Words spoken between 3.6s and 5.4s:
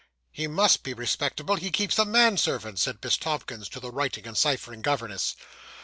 to the writing and ciphering governess.